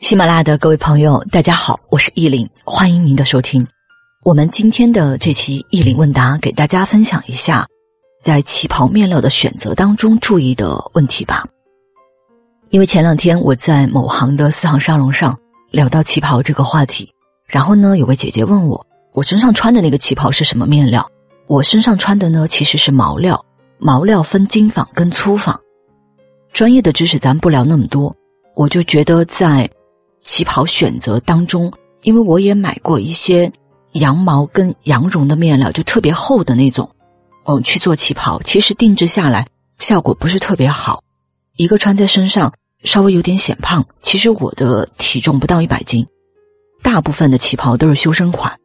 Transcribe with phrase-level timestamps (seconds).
[0.00, 3.66] 喜马拉雅的各位朋友，大家好，我是意林，欢迎您的收听。
[4.24, 7.66] 我们今天的这期意林问答，给大家分享一下
[8.22, 11.46] 在旗袍面料的选择当中注意的问题吧。
[12.68, 15.36] 因为前两天我在某行的四行沙龙上
[15.70, 17.10] 聊到旗袍这个话题，
[17.46, 21.10] 然后呢，有位姐姐问我，我身上穿的那个旗袍是什么面料？
[21.46, 23.42] 我身上穿的呢，其实是毛料，
[23.78, 25.58] 毛料分精纺跟粗纺。
[26.52, 28.14] 专业的知识咱不聊那么多，
[28.54, 29.68] 我就觉得在。
[30.26, 33.50] 旗袍选择当中，因为我也买过一些
[33.92, 36.90] 羊毛跟羊绒的面料，就特别厚的那种，
[37.44, 39.46] 哦，去做旗袍，其实定制下来
[39.78, 41.00] 效果不是特别好，
[41.56, 43.86] 一个穿在身上稍微有点显胖。
[44.02, 46.04] 其实我的体重不到一百斤，
[46.82, 48.58] 大部分的旗袍都是修身款，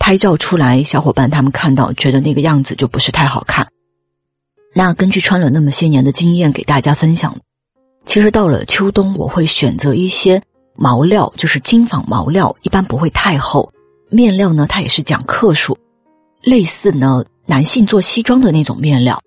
[0.00, 3.68] 拍照出来，小伙伴他们看到觉得那个样子就不是太好看。
[4.74, 7.38] 那根据穿了那么些年的经验给大家分享，
[8.04, 10.42] 其实到了秋冬，我会选择一些。
[10.80, 13.68] 毛料就是精纺毛料，一般不会太厚。
[14.10, 15.76] 面料呢，它也是讲克数，
[16.40, 19.20] 类似呢男性做西装的那种面料，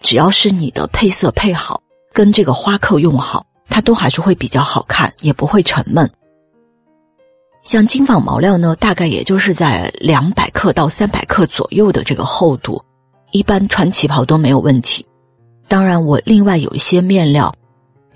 [0.00, 1.80] 只要是你的配色配好，
[2.12, 6.10] 跟这个花扣用好，它都还是会比较好看，也不会沉闷。
[7.62, 12.82] 像精纺毛料呢，大概也就是在两百克到三百克左右的这个厚度，
[13.30, 15.06] 一般穿旗袍都没有问题。
[15.68, 17.54] 当然，我另外有一些面料。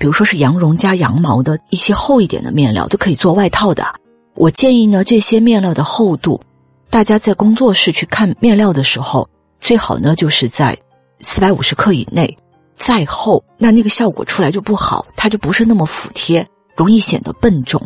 [0.00, 3.86] 比如说是羊绒加羊毛的一些厚一点的面料都可以做外套的。
[4.34, 6.40] 我建议呢，这些面料的厚度，
[6.88, 9.28] 大家在工作室去看面料的时候，
[9.60, 10.74] 最好呢就是在
[11.18, 12.34] 四百五十克以内。
[12.78, 17.78] 再厚，那那个效果出来就不好，它就不是那么服帖，容易显得笨重。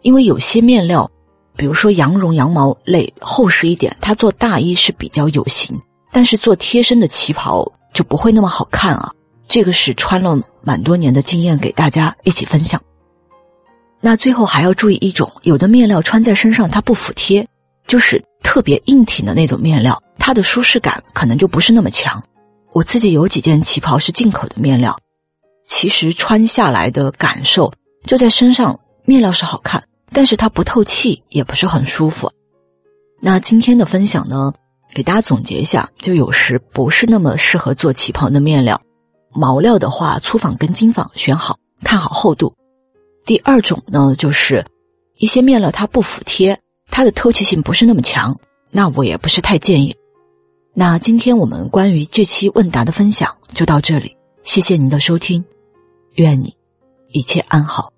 [0.00, 1.10] 因为有些面料，
[1.54, 5.78] 比如说羊绒、羊毛类厚实一点，它做大衣是比较有型，
[6.10, 9.12] 但是做贴身的旗袍就不会那么好看啊。
[9.48, 12.80] 这个是穿了蛮多年的经验，给大家一起分享。
[14.00, 17.48] 那最后还要注意一种，有的面料穿在身上它不服帖，
[17.86, 22.22] 就是特别硬挺的那种面料，它的舒适感可能就不是那么强。
[22.72, 24.96] 我自己有几件旗袍是进口的面料，
[25.66, 27.72] 其实穿下来的感受
[28.04, 29.82] 就在身上，面料是好看，
[30.12, 32.30] 但是它不透气，也不是很舒服。
[33.20, 34.52] 那今天的分享呢，
[34.94, 38.80] 给大家总结一下，就有时不是那么适合做旗袍的面料。
[39.30, 42.54] 毛料的话，粗纺跟精纺选好，看好厚度。
[43.24, 44.64] 第二种呢，就是
[45.16, 46.58] 一些面料它不服帖，
[46.90, 48.38] 它的透气性不是那么强，
[48.70, 49.94] 那我也不是太建议。
[50.74, 55.44] 那今天我们关于这期问答的分享就到这里，谢谢您的收听，
[56.14, 56.54] 愿你
[57.10, 57.92] 一切安好。